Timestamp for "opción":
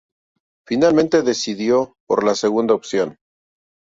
2.73-3.17